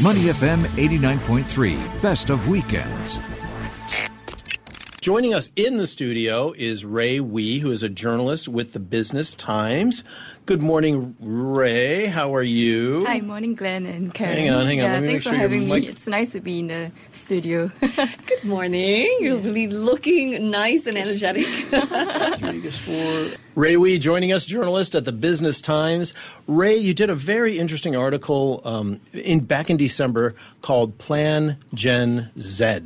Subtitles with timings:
[0.00, 3.18] Money FM 89.3, best of weekends.
[5.00, 9.34] Joining us in the studio is Ray Wee, who is a journalist with the Business
[9.34, 10.04] Times.
[10.46, 12.06] Good morning, Ray.
[12.06, 13.04] How are you?
[13.06, 14.36] Hi, morning, Glenn and Karen.
[14.36, 14.86] Hang on, hang on.
[14.86, 15.88] Yeah, Let me thanks make for sure your having mic- me.
[15.88, 17.70] It's nice to be in the studio.
[17.80, 19.08] Good morning.
[19.20, 21.46] You're really looking nice and energetic.
[23.58, 26.14] Ray Wee joining us, journalist at the Business Times.
[26.46, 32.30] Ray, you did a very interesting article um, in back in December called Plan Gen
[32.38, 32.78] Z,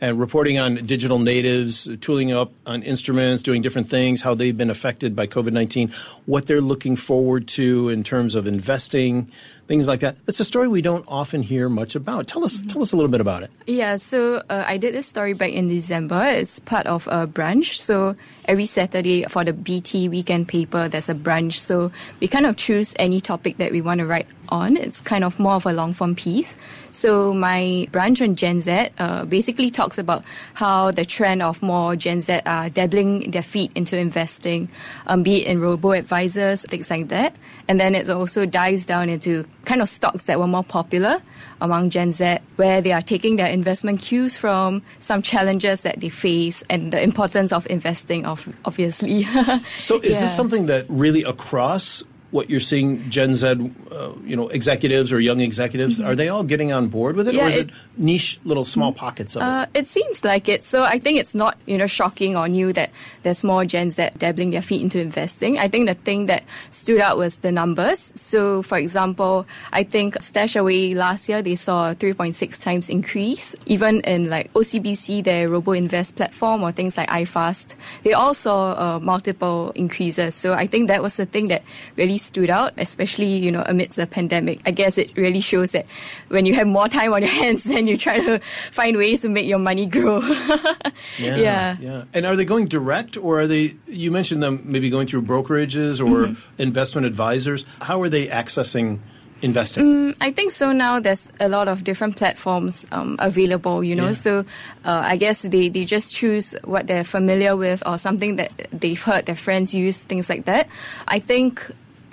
[0.00, 4.70] and reporting on digital natives, tooling up on instruments, doing different things, how they've been
[4.70, 5.92] affected by COVID nineteen,
[6.26, 9.30] what they're looking forward to in terms of investing,
[9.68, 10.16] things like that.
[10.26, 12.26] It's a story we don't often hear much about.
[12.26, 13.50] Tell us, tell us a little bit about it.
[13.66, 16.24] yeah, so uh, I did this story back in December.
[16.24, 17.76] It's part of a brunch.
[17.76, 21.54] So every Saturday for the BT weekend paper, there's a brunch.
[21.54, 24.76] So we kind of choose any topic that we want to write on.
[24.76, 26.56] It's kind of more of a long form piece.
[26.90, 31.94] So my branch on Gen Z uh, basically talks about how the trend of more
[31.96, 34.68] Gen Z are dabbling their feet into investing,
[35.06, 37.38] um, be it in robo advisors, things like that.
[37.68, 41.20] And then it also dives down into kind of stocks that were more popular
[41.60, 46.08] among Gen Z, where they are taking their investment cues from, some challenges that they
[46.08, 49.22] face, and the importance of investing, of, obviously.
[49.78, 50.20] So is Yeah.
[50.20, 53.46] this something that really across what you're seeing Gen Z,
[53.90, 57.34] uh, you know, executives or young executives, are they all getting on board with it,
[57.34, 57.38] Mm-hmm.
[57.38, 59.80] Yeah, or is it, it- niche little small pockets of Uh, it?
[59.80, 60.62] it seems like it.
[60.62, 62.90] So I think it's not, you know, shocking or new that
[63.22, 65.58] there's more Gen Z dabbling their feet into investing.
[65.58, 68.12] I think the thing that stood out was the numbers.
[68.14, 73.56] So, for example, I think Stashaway last year they saw a 3.6 times increase.
[73.66, 78.74] Even in like OCBC, their robo invest platform or things like iFast, they all saw
[78.74, 80.34] uh, multiple increases.
[80.34, 81.62] So I think that was the thing that
[81.96, 84.60] really stood out, especially you know amidst the pandemic.
[84.66, 85.86] I guess it really shows that
[86.28, 88.38] when you have more time on your hands, then you try to
[88.70, 90.20] find ways to make your money grow.
[91.18, 91.36] yeah.
[91.36, 91.76] yeah.
[91.80, 92.04] yeah.
[92.12, 93.74] And are they going direct, or are they?
[93.86, 96.62] You mentioned them maybe going through brokerages or Mm-hmm.
[96.62, 97.64] investment advisors.
[97.80, 98.98] How are they accessing
[99.40, 100.14] investing?
[100.20, 104.08] I think so now there's a lot of different platforms um, available, you know.
[104.08, 104.12] Yeah.
[104.12, 104.38] So
[104.84, 109.00] uh, I guess they, they just choose what they're familiar with or something that they've
[109.00, 110.68] heard their friends use, things like that.
[111.06, 111.64] I think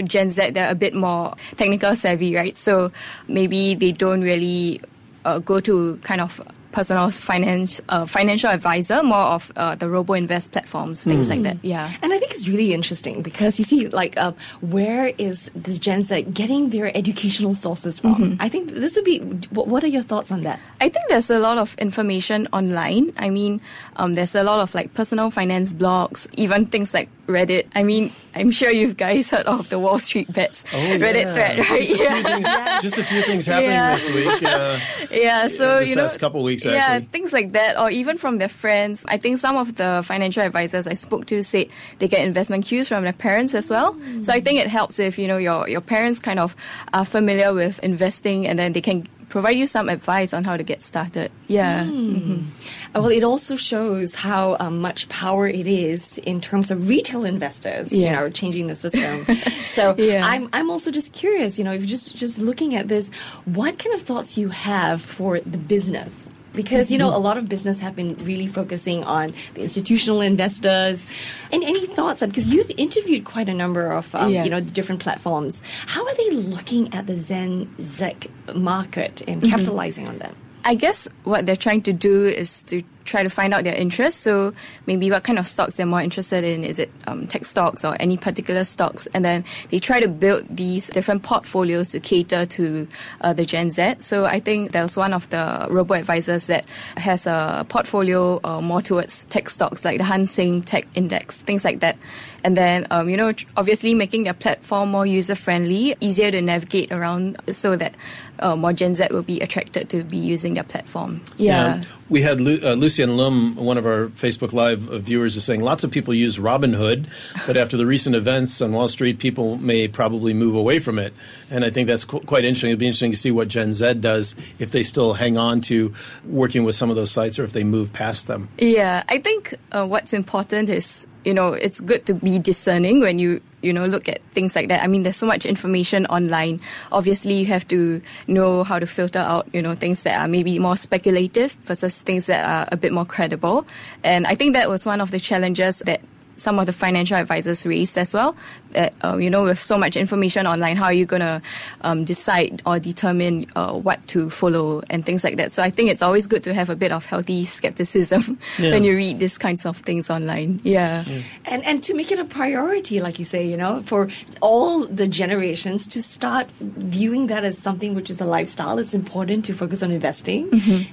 [0.03, 2.55] Gen Z, they're a bit more technical savvy, right?
[2.57, 2.91] So
[3.27, 4.81] maybe they don't really
[5.23, 6.41] uh, go to kind of
[6.75, 11.57] personal finance, uh, financial advisor, more of uh, the robo invest platforms, things like that.
[11.63, 11.89] Yeah.
[12.03, 16.01] and I think it's really interesting because you see, like, um, where is this Gen
[16.01, 18.35] Z getting their educational sources from?
[18.41, 19.19] I think this would be.
[19.51, 20.59] What, what are your thoughts on that?
[20.81, 23.13] I think there's a lot of information online.
[23.17, 23.61] I mean,
[23.95, 27.67] um, there's a lot of like personal finance blogs, even things like Reddit.
[27.75, 31.33] I mean, I'm sure you guys heard of the Wall Street Bets Reddit Oh, yeah.
[31.33, 31.83] thread, right?
[31.83, 32.23] Just a few Yeah.
[32.23, 33.95] things, just a few things happening Yeah.
[33.95, 34.43] this week.
[34.43, 34.79] Uh,
[35.11, 39.05] yeah, so you know, couple weeks, yeah, things like that, or even from their friends.
[39.09, 41.67] I think some of the financial advisors I spoke to said
[41.99, 43.95] they get investment cues from their parents as well.
[44.21, 46.55] So I think it helps if you know your your parents kind of
[46.93, 50.63] are familiar with investing, and then they can provide you some advice on how to
[50.63, 51.31] get started.
[51.47, 51.83] Yeah.
[51.89, 57.25] Uh, Well, it also shows how um, much power it is in terms of retail
[57.25, 58.15] investors, you Yeah.
[58.15, 59.25] know, changing the system.
[59.73, 60.25] so Yeah.
[60.25, 63.09] I'm, I'm also just curious, you know, if you're just, just looking at this,
[63.45, 66.27] what kind of thoughts you have for the business?
[66.55, 67.15] Because, you know, Mm-hmm.
[67.15, 71.05] a lot of business have been really focusing on the institutional investors.
[71.51, 72.21] And any thoughts?
[72.23, 74.43] on Because you've interviewed quite a number of, um, Yeah.
[74.43, 75.61] you know, the different platforms.
[75.87, 78.11] How are they looking at the Gen Z
[78.53, 79.49] market and Mm-hmm.
[79.51, 80.33] capitalizing on that?
[80.63, 84.19] I guess what they're trying to do is to try to find out their interests.
[84.19, 84.53] So
[84.85, 86.63] maybe what kind of stocks they're more interested in.
[86.63, 89.07] Is it um, tech stocks or any particular stocks?
[89.13, 92.87] And then they try to build these different portfolios to cater to
[93.21, 93.95] uh, the Gen Z.
[93.99, 96.65] So I think there was one of the robo advisors that
[96.97, 101.63] has a portfolio uh, more towards tech stocks like the Hang Seng Tech Index, things
[101.63, 101.97] like that.
[102.43, 106.91] And then, um, you know, obviously making their platform more user friendly, easier to navigate
[106.91, 107.95] around so that
[108.39, 111.21] uh, more Gen Z will be attracted to be using their platform.
[111.37, 111.83] Yeah.
[112.09, 115.83] We had Lu- uh, Lucian Lum, one of our Facebook Live viewers, is saying lots
[115.83, 117.07] of people use Robinhood,
[117.45, 121.13] but after the recent events on Wall Street, people may probably move away from it.
[121.49, 122.69] And I think that's qu- quite interesting.
[122.69, 125.93] It'd be interesting to see what Gen Z does if they still hang on to
[126.23, 128.47] working with some of those sites or if they move past them.
[128.57, 133.19] Yeah, I think uh, what's important is you know it's good to be discerning when
[133.19, 134.83] you you know look at things like that.
[134.83, 136.61] I mean, there's so much information online.
[136.91, 140.59] Obviously, you have to know how to filter out you know things that are maybe
[140.59, 143.65] more speculative versus things that are a bit more credible.
[144.03, 146.01] And I think that was one of the challenges that
[146.37, 148.35] some of the financial advisors raised as well.
[148.71, 151.41] That uh, you know, with so much information online, how are you gonna
[151.81, 155.51] um, decide or determine uh, what to follow and things like that?
[155.51, 158.71] So I think it's always good to have a bit of healthy skepticism Yeah.
[158.71, 160.59] when you read these kinds of things online.
[160.63, 161.03] Yeah.
[161.45, 164.09] and and to make it a priority, like you say, you know, for
[164.41, 168.77] all the generations to start viewing that as something which is a lifestyle.
[168.79, 170.51] It's important to focus on investing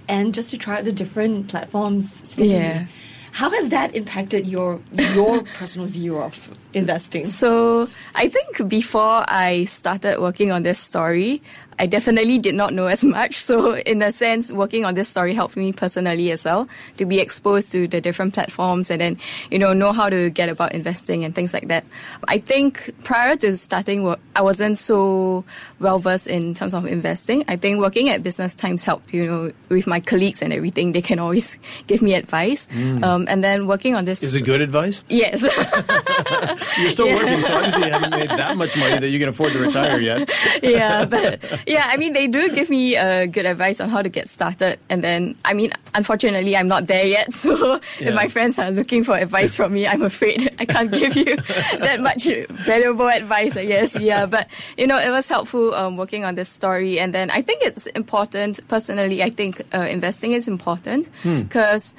[0.09, 2.13] and just to try out the different platforms.
[2.31, 2.55] steadily.
[2.55, 2.87] Yeah.
[3.33, 4.81] How has that impacted your
[5.15, 7.25] your personal view of investing?
[7.25, 11.43] So I think before I started working on this story,
[11.79, 13.37] I definitely did not know as much.
[13.37, 17.19] So in a sense, working on this story helped me personally as well to be
[17.19, 19.19] exposed to the different platforms and then,
[19.51, 21.85] you know, know how to get about investing and things like that.
[22.29, 25.45] I think prior to starting work, I wasn't so
[25.81, 27.45] well versed in terms of investing.
[27.49, 30.93] I think working at Business Times helped, you know, with my colleagues and everything.
[30.93, 32.69] They can always give me advice.
[33.03, 34.23] Um, and then working on this.
[34.23, 35.05] Is it good advice?
[35.09, 35.43] Yes.
[36.79, 39.53] You're still working, so obviously you haven't made that much money that you can afford
[39.53, 40.31] to retire yet.
[40.63, 41.41] yeah, but
[41.73, 44.79] yeah, I mean, they do give me uh, good advice on how to get started.
[44.89, 47.33] And then, I mean, unfortunately, I'm not there yet.
[47.43, 48.09] So Yeah.
[48.11, 51.37] if my friends are looking for advice from me, I'm afraid I can't give you
[51.87, 52.25] that much
[52.69, 53.99] valuable advice, I guess.
[53.99, 57.01] Yeah, but you know, it was helpful um, working on this story.
[57.01, 61.95] And then I think it's important, personally, I think uh, investing is important because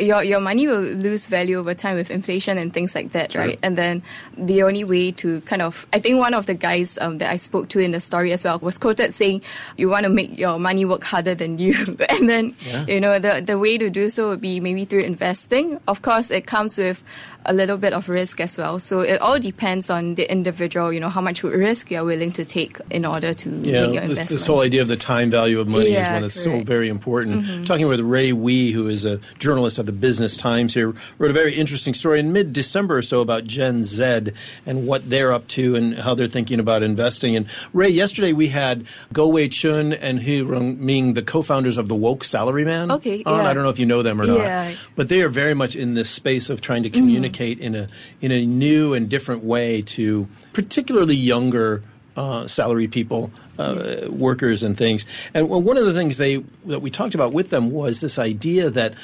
[0.00, 3.58] your your money will lose value over time with inflation and things like that, right?
[3.62, 4.02] And then
[4.36, 7.36] the only way to kind of, I think one of the guys um, that I
[7.36, 9.42] spoke to in the story as well was quoted saying,
[9.76, 11.74] "You want to make your money work harder than you,"
[12.08, 12.86] and then Yeah.
[12.86, 15.78] you know the the way to do so would be maybe through investing.
[15.86, 17.02] Of course, it comes with
[17.46, 18.78] a little bit of risk as well.
[18.78, 20.92] So it all depends on the individual.
[20.92, 23.74] You know how much risk you are willing to take in order to make your
[23.74, 24.18] Yeah, investment.
[24.18, 26.88] this, this whole idea of the time value of money is one that's so very
[26.88, 27.66] important.
[27.66, 31.34] Talking with Ray Wee, who is a journalist at the Business Times here, wrote a
[31.34, 34.28] very interesting story in mid December or so about Gen Z
[34.64, 37.34] and what they're up to and how they're thinking about investing.
[37.34, 41.76] And Ray, yesterday we had Goh Wei Choon and Ho Rong Ming, the co founders
[41.76, 42.92] of the Woke Salaryman.
[42.96, 43.38] Okay, on.
[43.38, 43.50] yeah.
[43.50, 44.38] I don't know if you know them or not.
[44.38, 44.74] Yeah.
[44.94, 47.88] But they are very much in this space of trying to communicate in a
[48.20, 51.82] in a new and different way to particularly younger
[52.16, 55.06] uh, salary people, uh, workers, and things.
[55.32, 58.70] And one of the things they that we talked about with them was this idea
[58.70, 58.94] that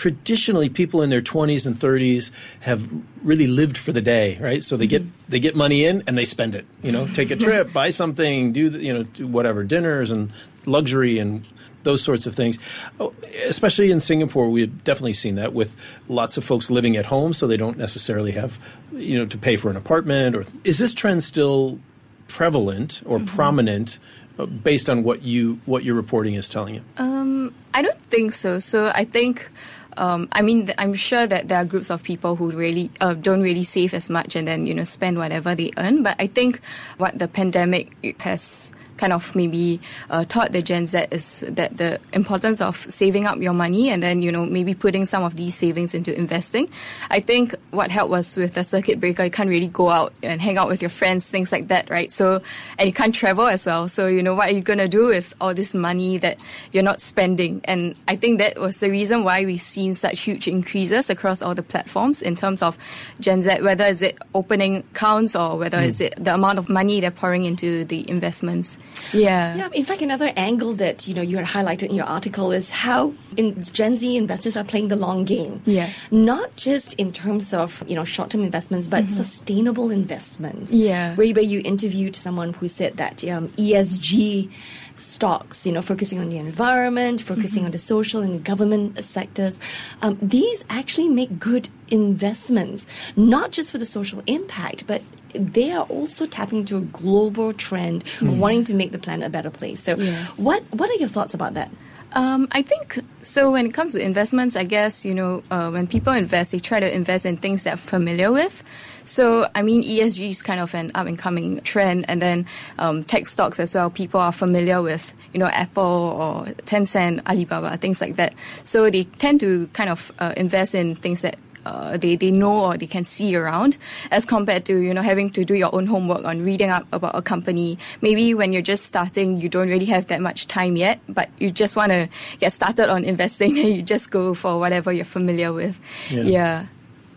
[0.00, 2.30] traditionally people in their 20s and 30s
[2.60, 2.88] have
[3.22, 4.62] really lived for the day right?
[4.62, 5.28] So they get mm-hmm.
[5.28, 8.50] they get money in and they spend it you know take a trip buy something
[8.52, 10.32] do the, you know do whatever dinners and
[10.64, 11.46] luxury and
[11.82, 12.58] those sorts of things.
[12.98, 13.12] Oh,
[13.46, 15.76] especially in singapore we've definitely seen that with
[16.08, 18.58] lots of folks living at home so they don't necessarily have
[18.94, 21.78] you know to pay for an apartment or is this trend still
[22.26, 23.36] prevalent or mm-hmm.
[23.36, 23.98] prominent
[24.38, 26.82] uh, based on what you what your reporting is telling you?
[26.96, 28.58] Um, I don't think so.
[28.58, 29.50] So I think,
[29.96, 33.42] um, I mean, I'm sure that there are groups of people who really uh, don't
[33.42, 36.02] really save as much and then you know spend whatever they earn.
[36.02, 36.60] But I think
[36.98, 39.80] what the pandemic has kind of maybe
[40.10, 44.02] uh, taught the Gen Z is that the importance of saving up your money and
[44.02, 46.68] then you know maybe putting some of these savings into investing.
[47.08, 50.38] I think what helped was with the circuit breaker, you can't really go out and
[50.40, 52.12] hang out with your friends, things like that, right?
[52.12, 52.42] So
[52.78, 53.88] and you can't travel as well.
[53.88, 56.36] So you know what are you gonna do with all this money that
[56.72, 57.62] you're not spending?
[57.64, 61.54] And I think that was the reason why we've seen such huge increases across all
[61.54, 62.76] the platforms in terms of
[63.18, 67.00] Gen Z, whether is it opening accounts or whether is it the amount of money
[67.00, 68.76] they're pouring into the investments.
[69.12, 69.56] Yeah.
[69.56, 72.70] Yeah, in fact, another angle that you know you had highlighted in your article is
[72.70, 75.62] how in Gen Z investors are playing the long game.
[75.64, 75.90] Yeah.
[76.10, 80.72] not just in terms of you know short-term investments, but sustainable investments.
[80.72, 80.80] Mm-hmm.
[80.80, 81.14] Yeah.
[81.16, 84.50] where where you interviewed someone who said that um, ESG
[84.96, 89.58] stocks, you know, focusing on the environment, focusing on the social and government sectors,
[90.02, 95.02] um, these actually make good investments, not just for the social impact, but
[95.34, 99.30] they are also tapping into a global trend of wanting to make the planet a
[99.30, 99.80] better place.
[99.82, 100.26] So, Yeah.
[100.36, 101.70] what what are your thoughts about that?
[102.12, 103.52] Um, I think so.
[103.52, 106.80] When it comes to investments, I guess you know uh, when people invest, they try
[106.80, 108.64] to invest in things they're familiar with.
[109.04, 112.46] So I mean, ESG is kind of an up and coming trend, and then
[112.78, 113.90] um, tech stocks as well.
[113.90, 118.34] People are familiar with you know Apple or Tencent, Alibaba, things like that.
[118.64, 121.36] So they tend to kind of uh, invest in things that
[121.66, 123.76] uh, they, they know or they can see around
[124.10, 127.14] as compared to you know having to do your own homework on reading up about
[127.14, 131.00] a company maybe when you're just starting you don't really have that much time yet
[131.08, 134.92] but you just want to get started on investing and you just go for whatever
[134.92, 136.22] you're familiar with Yeah.
[136.22, 136.66] yeah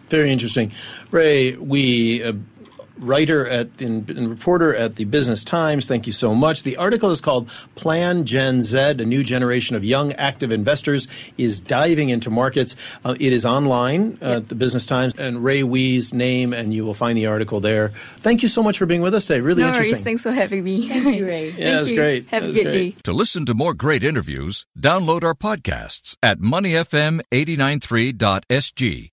[0.09, 0.71] Very interesting.
[1.09, 2.33] Ray, we uh,
[2.97, 5.87] writer at and, and reporter at the Business Times.
[5.87, 6.63] Thank you so much.
[6.63, 11.07] The article is called "Plan Gen Z: A New Generation of Young Active Investors
[11.37, 15.63] is Diving into Markets." Uh, it is online uh, at the Business Times and Ray
[15.63, 17.89] Wee's name, and you will find the article there.
[18.17, 19.41] Thank you so much for being with us today.
[19.41, 19.93] Really no interesting.
[19.93, 20.03] Worries.
[20.03, 20.87] Thanks for having me.
[20.87, 21.49] Thank you, Ray.
[21.57, 22.29] yeah, that's great.
[22.29, 22.95] Have a good great.
[22.95, 23.01] day.
[23.03, 29.12] To listen to more great interviews, download our podcasts at moneyfm893.sg